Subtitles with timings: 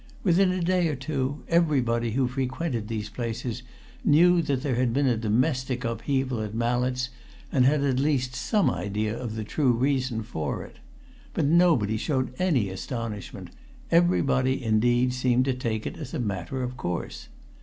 [0.23, 3.61] Within a day or two, everybody who frequented these places
[4.03, 7.09] knew that there had been a domestic upheaval at Mallett's
[7.51, 10.79] and had at least some idea of the true reason of it.
[11.35, 13.51] But nobody showed any astonishment;
[13.91, 17.27] everybody, indeed, seemed to take it as a matter of course.